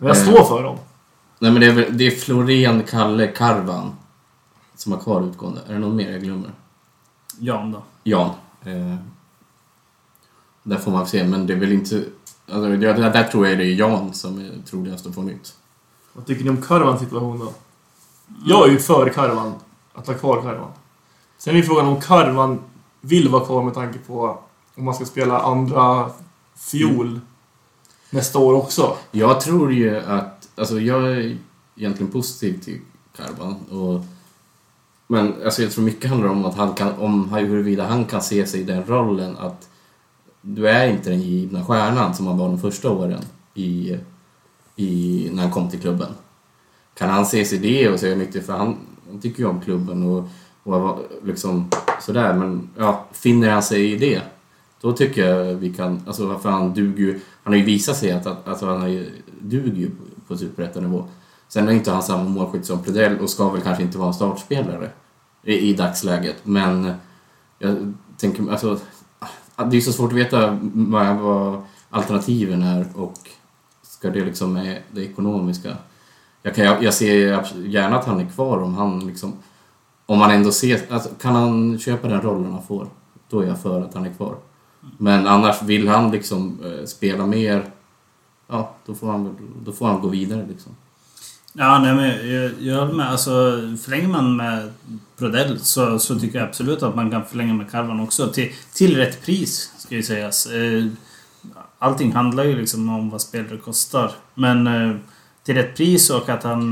[0.01, 0.77] Jag står för dem.
[1.39, 3.95] Nej, men det är, väl- det är Florén, Kalle, Karvan
[4.75, 5.61] som har kvar utgående.
[5.67, 6.51] Är det någon mer jag glömmer?
[7.39, 7.83] Jan då.
[8.03, 8.29] Jan.
[8.63, 8.95] Eh,
[10.63, 12.03] där får man se, men det är väl inte...
[12.51, 15.55] Alltså, jag, där, där tror jag det är Jan som är troligast att få nytt.
[16.13, 17.53] Vad tycker ni om Karvans situation då?
[18.45, 19.53] Jag är ju för Karvan.
[19.93, 20.71] Att ha kvar Karvan.
[21.37, 22.59] Sen är ju frågan om Karvan
[23.01, 24.39] vill vara kvar med tanke på
[24.79, 26.09] om man ska spela andra
[26.55, 27.19] fiol
[28.09, 28.97] nästa år också.
[29.11, 30.49] Jag tror ju att...
[30.55, 31.37] Alltså jag är
[31.75, 32.79] egentligen positiv till
[33.15, 33.55] Karvan.
[33.55, 34.05] Och,
[35.07, 38.45] men alltså, jag tror mycket handlar om att han kan, om huruvida han kan se
[38.45, 39.69] sig i den rollen att
[40.41, 43.21] du är inte den givna stjärnan som han var de första åren
[43.53, 43.97] i,
[44.75, 46.13] i, när han kom till klubben.
[46.97, 49.61] Kan han se sig i det och säga nyttigt för han, han tycker ju om
[49.61, 50.27] klubben och,
[50.63, 51.69] och liksom
[52.01, 54.21] sådär men ja, finner han sig i det
[54.81, 58.11] då tycker jag vi kan, alltså för han duger ju, han har ju visat sig
[58.11, 59.09] att, att att han har ju,
[59.41, 61.07] duger ju på, på superettanivå.
[61.47, 64.13] Sen är inte han samma målskytt som Pledell och ska väl kanske inte vara en
[64.13, 64.89] startspelare
[65.43, 66.93] i, i dagsläget men
[67.59, 68.79] jag tänker, alltså
[69.71, 73.13] det är så svårt att veta vad, vad alternativen är och
[73.81, 75.77] ska det liksom med det ekonomiska.
[76.41, 79.33] Jag, kan, jag, jag ser ju gärna att han är kvar om han liksom
[80.09, 82.87] om man ändå ser, alltså, kan han köpa den rollen han får,
[83.29, 84.35] då är jag för att han är kvar.
[84.97, 87.65] Men annars vill han liksom eh, spela mer,
[88.47, 90.71] ja då får han, då får han gå vidare liksom.
[91.53, 93.09] Ja, nej, men jag, jag håller med.
[93.09, 93.31] Alltså,
[93.83, 94.73] förlänger man med
[95.17, 98.27] Prodell så, så tycker jag absolut att man kan förlänga med Karvan också.
[98.27, 100.45] Till, till rätt pris, ska ju sägas.
[100.45, 100.85] Eh,
[101.79, 104.11] Allting handlar ju liksom om vad spelare kostar.
[104.33, 104.95] Men eh,
[105.43, 106.71] till rätt pris och att han...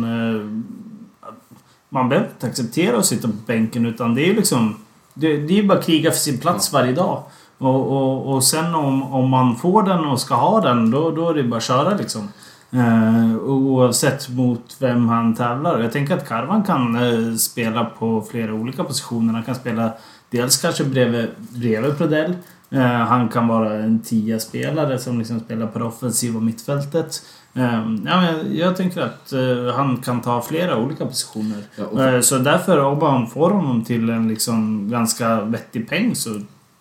[1.89, 4.75] Man behöver inte acceptera att sitta på bänken utan det är ju liksom...
[5.13, 7.23] Det, det är ju bara att kriga för sin plats varje dag.
[7.57, 11.29] Och, och, och sen om, om man får den och ska ha den, då, då
[11.29, 12.29] är det bara att köra liksom.
[12.71, 15.79] Eh, oavsett mot vem han tävlar.
[15.79, 19.33] Jag tänker att Karvan kan eh, spela på flera olika positioner.
[19.33, 19.91] Han kan spela
[20.29, 22.35] dels kanske bredvid, bredvid Prodell.
[22.69, 27.21] Eh, han kan vara en tia-spelare som liksom spelar på det offensiva mittfältet.
[27.53, 31.63] Eh, ja, men jag tänker att eh, han kan ta flera olika positioner.
[31.75, 36.29] Ja, Eh, så därför om man får honom till en liksom ganska vettig peng så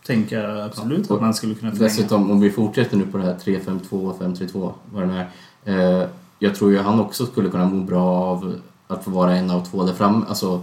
[0.06, 1.88] tänker jag absolut Ja, att man skulle kunna förlänga.
[1.88, 5.26] Dessutom, om vi fortsätter nu på det här 3-5-2, 5-3-2, vad det nu
[5.64, 6.02] är.
[6.02, 9.50] Eh, jag tror ju han också skulle kunna må bra av att få vara en
[9.50, 10.26] av två där framme.
[10.28, 10.62] Alltså,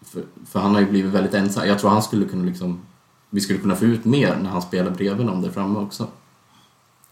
[0.00, 1.68] för, för han har ju blivit väldigt ensam.
[1.68, 2.80] Jag tror han skulle kunna liksom...
[3.30, 6.06] Vi skulle kunna få ut mer när han spelar bredvid någon där framme också.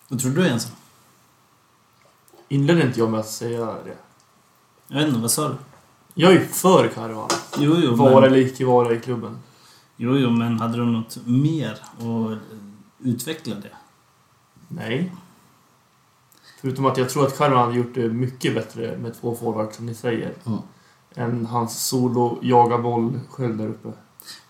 [0.08, 0.72] Vad tror du ensam?
[2.48, 3.96] Inledde inte jag med att säga det?
[4.88, 5.54] Jag vet inte, vad sa du?
[6.14, 7.28] Jag är ju för Karvan.
[7.58, 9.38] Jo, jo, Vara men, eller icke vara i klubben.
[10.02, 12.38] Jo, jo, men hade du något mer att
[12.98, 13.70] utveckla det?
[14.68, 15.12] Nej.
[16.60, 19.86] Förutom att jag tror att Karvan hade gjort det mycket bättre med två forwards, som
[19.86, 20.32] ni säger.
[20.44, 20.62] Ja.
[21.14, 23.92] Än hans solo jaga boll själv där uppe.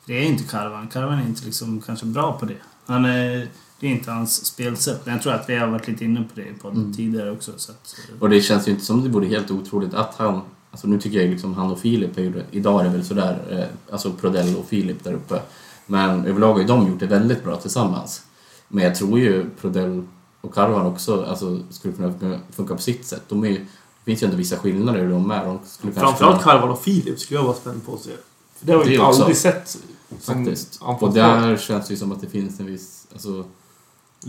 [0.06, 0.88] Det är inte Karvan.
[0.88, 2.56] Karvan är inte liksom kanske bra på det.
[2.86, 3.48] Han är,
[3.80, 5.06] det är inte hans spelsätt.
[5.06, 6.92] Men jag tror att vi har varit lite inne på det i podden Mm.
[6.94, 7.52] tidigare också.
[7.56, 10.40] Så att, Och det känns ju inte som det vore helt otroligt att han...
[10.72, 12.44] Alltså nu tycker jag liksom han och Filip är ju det.
[12.50, 15.42] Idag är det väl sådär, eh, alltså Prodell och Filip där uppe.
[15.86, 18.22] Men överlag har ju de gjort det väldigt bra tillsammans.
[18.68, 20.02] Men jag tror ju Prodell
[20.40, 23.22] och Karvan också alltså, skulle kunna funka- på sitt sätt.
[23.28, 23.64] De är ju, det
[24.04, 25.44] finns ju ändå vissa skillnader i de är.
[25.44, 28.10] De skulle kanske Framförallt kunna- Karvan och Filip skulle jag vara spänd på att se.
[28.58, 29.20] För det har Det vi också.
[29.22, 29.78] aldrig sett.
[30.20, 30.78] Faktiskt.
[30.82, 33.06] Och där känns det ju som att det finns en viss...
[33.12, 33.44] Alltså,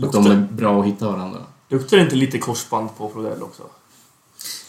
[0.02, 1.40] att de är bra att hitta varandra.
[1.68, 3.62] luktar det inte lite korsband på Prodell också?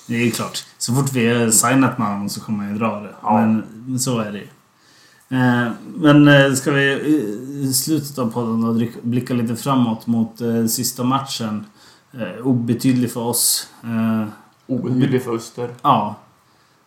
[0.07, 0.65] det är klart.
[0.85, 3.15] Så fort vi har signat med honom så kommer man ju dra det.
[3.21, 3.37] Ja.
[3.39, 4.47] Men, men så är det ju.
[5.37, 10.41] Eh, Men eh, ska vi i- i slutet av podden då blicka lite framåt mot
[10.41, 11.65] eh, sista matchen.
[12.13, 13.67] Eh, obetydlig för oss.
[13.83, 14.27] Eh,
[14.67, 15.69] Obetydlig för Öster.
[15.81, 16.15] Ja.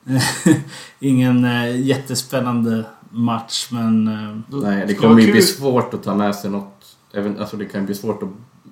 [1.01, 4.09] Ingen eh, jättespännande match men...
[4.09, 6.97] Eh, Nej, det kommer ju bli svårt att ta med sig något.
[7.15, 8.29] Även, alltså det kan bli svårt att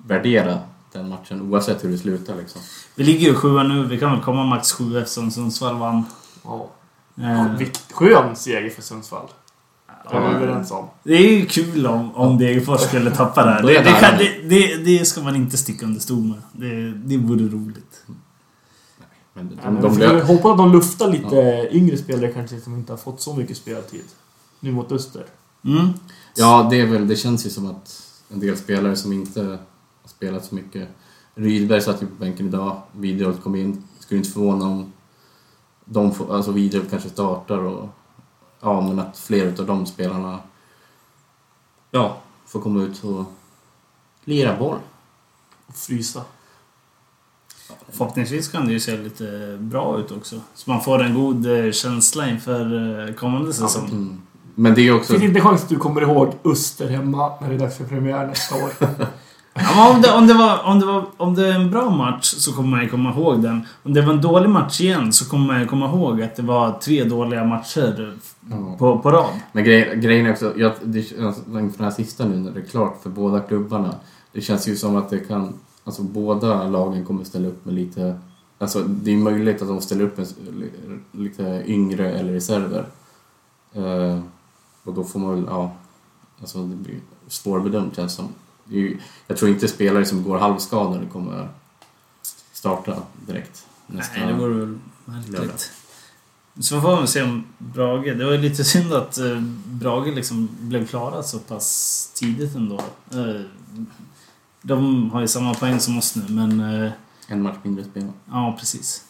[0.07, 0.59] värdera
[0.97, 2.61] den matchen oavsett hur det slutar liksom.
[2.95, 3.83] Vi ligger ju sjua nu.
[3.85, 6.03] Vi kan väl komma max sju eftersom Sundsvall vann.
[6.43, 6.69] Ja.
[7.17, 9.27] Eh, Ja, skön seger för Sundsvall.
[10.11, 10.85] Det är.
[11.03, 13.61] Det är ju kul om, om Degerfors skulle tappa.
[13.61, 16.41] Då Det, det, kan, det, det, det ska man inte sticka under stol med.
[16.51, 18.03] Det, det vore roligt.
[19.33, 22.59] Men Ja, de, men de, blev- får hoppas att de luftar lite yngre spelare kanske
[22.61, 24.03] som inte har fått så mycket speltid.
[24.59, 25.25] Nu mot Öster.
[25.65, 25.87] Mm.
[26.35, 29.57] Ja, det, är väl, det känns ju som att en del spelare som inte
[30.07, 30.89] har spelat så mycket...
[31.35, 33.83] Rydberg satt ju på bänken idag, Widerholt kom in.
[33.99, 34.93] Skulle inte förvåna om
[35.85, 37.89] de får, alltså Widerholt kanske startar och...
[38.59, 40.39] Ja, men att fler utav de spelarna
[41.91, 43.25] ja, får komma ut och
[44.23, 44.77] lira boll.
[45.65, 46.21] Och frysa.
[47.89, 50.41] Förhoppningsvis kan det ju se lite bra ut också.
[50.53, 53.89] Så man får en god eh, känsla inför eh, kommande säsong.
[53.89, 54.21] Mm.
[54.55, 55.13] Men det är också...
[55.13, 58.27] Finns inte chans att du kommer ihåg Öster hemma när det är dags för premiär
[58.27, 58.71] nästa år?
[59.59, 62.25] Ja, om, det, om, det var, om, det var, om det är en bra match
[62.25, 63.61] så kommer man ju komma ihåg den.
[63.83, 66.41] Om det var en dålig match igen så kommer man ju komma ihåg att det
[66.43, 68.13] var tre dåliga matcher
[68.77, 69.29] på, på rad.
[69.51, 72.59] Men grej, grejen är också, jag, det, alltså, inför den här sista nu när det
[72.59, 73.95] är klart för båda klubbarna.
[74.31, 78.19] Det känns ju som att det kan, alltså båda lagen kommer ställa upp med lite,
[78.59, 80.27] alltså det är möjligt att de ställer upp med
[80.59, 82.85] li- lite yngre eller reserver.
[83.73, 84.19] Eh,
[84.83, 85.71] och då får man väl, ja,
[86.39, 88.25] alltså det blir svårbedömt känns som.
[88.69, 91.49] Ju, jag tror inte spelare som går halvskadade kommer
[92.53, 93.65] starta direkt.
[93.87, 95.71] Nästa Nej, det vore väl märkligt.
[96.59, 98.17] Så får vi se om Brage...
[98.17, 102.79] Det var ju lite synd att eh, Brage liksom blev klara så pass tidigt ändå.
[103.11, 103.41] Eh,
[104.61, 106.83] de har ju samma poäng som oss nu, men...
[106.83, 106.91] Eh,
[107.27, 108.11] En match mindre spelare.
[108.31, 109.03] ja, precis.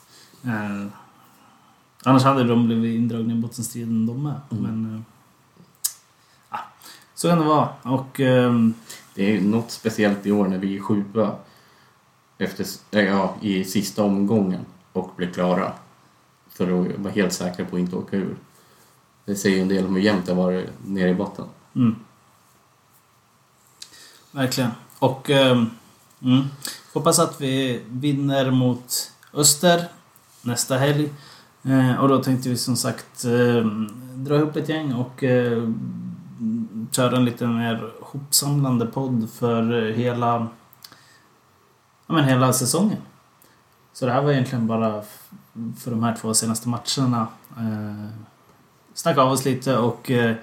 [0.44, 0.88] Eh,
[2.04, 4.42] annars hade de blivit indragna i bottenstriden de med.
[4.52, 4.64] Mm.
[4.64, 4.96] Men...
[4.96, 6.60] Eh,
[7.16, 7.70] så kan det vara.
[7.84, 8.20] Och...
[9.18, 11.36] Det är något speciellt i år när vi är sjua
[12.38, 15.74] efter, äh, ja, i sista omgången och blir klara.
[16.50, 18.36] För att vara helt säkra på att inte åka ur.
[19.26, 21.46] Det säger ju en del om hur jämnt det har varit nere i botten.
[21.76, 21.96] Mm.
[24.32, 24.72] Verkligen.
[25.00, 25.70] Och ehm,
[26.22, 26.44] mm,
[26.94, 29.88] hoppas att vi vinner mot Öster
[30.42, 31.10] nästa helg.
[31.64, 33.66] Eh, och då tänkte vi som sagt eh,
[34.16, 35.64] dra ihop ett gäng och eh,
[36.92, 40.48] köra en lite mer hopsamlande podd för hela,
[42.08, 42.98] ja, men hela säsongen.
[43.94, 45.02] Så det här var egentligen bara
[45.78, 47.28] för de här två senaste matcherna.
[47.58, 48.10] Eh,
[48.94, 50.36] snacka av oss lite och eh,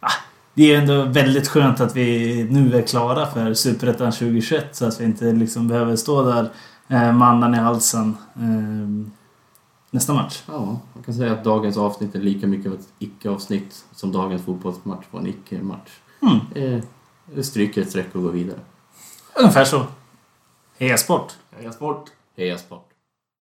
[0.00, 0.12] ah,
[0.54, 5.00] det är ändå väldigt skönt att vi nu är klara för Superettan 2021 så att
[5.00, 6.50] vi inte liksom behöver stå där
[6.88, 9.23] eh, med andan i halsen eh,
[9.94, 10.42] nästa match.
[10.46, 14.42] Ja, man kan säga att dagens avsnitt är lika mycket av ett icke-avsnitt som dagens
[14.44, 15.90] fotbollsmatch var en icke-match.
[16.22, 16.38] Mm,
[17.34, 18.58] Eh, stryker ett streck och går vidare.
[19.40, 19.86] ungefär så.
[20.78, 21.32] Heja sport!
[21.50, 22.10] Heja sport!
[22.36, 22.88] Heja sport!